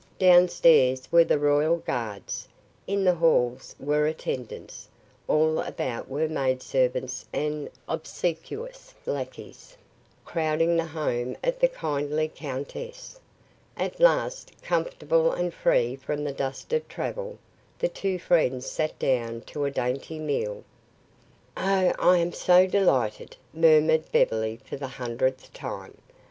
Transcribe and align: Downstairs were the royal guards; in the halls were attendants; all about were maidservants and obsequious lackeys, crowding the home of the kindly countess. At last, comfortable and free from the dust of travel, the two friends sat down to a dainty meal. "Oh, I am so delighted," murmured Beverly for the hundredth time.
Downstairs 0.17 1.11
were 1.11 1.23
the 1.23 1.37
royal 1.37 1.77
guards; 1.77 2.47
in 2.87 3.03
the 3.03 3.13
halls 3.13 3.75
were 3.79 4.07
attendants; 4.07 4.87
all 5.27 5.59
about 5.59 6.09
were 6.09 6.27
maidservants 6.27 7.23
and 7.31 7.69
obsequious 7.87 8.95
lackeys, 9.05 9.77
crowding 10.25 10.75
the 10.75 10.85
home 10.87 11.37
of 11.43 11.59
the 11.59 11.67
kindly 11.67 12.27
countess. 12.33 13.19
At 13.77 13.99
last, 13.99 14.59
comfortable 14.63 15.33
and 15.33 15.53
free 15.53 15.95
from 15.97 16.23
the 16.23 16.33
dust 16.33 16.73
of 16.73 16.87
travel, 16.87 17.37
the 17.77 17.87
two 17.87 18.17
friends 18.17 18.65
sat 18.65 18.97
down 18.97 19.41
to 19.41 19.65
a 19.65 19.69
dainty 19.69 20.17
meal. 20.17 20.63
"Oh, 21.55 21.93
I 21.99 22.17
am 22.17 22.33
so 22.33 22.65
delighted," 22.65 23.35
murmured 23.53 24.11
Beverly 24.11 24.59
for 24.65 24.77
the 24.77 24.87
hundredth 24.87 25.53
time. 25.53 25.95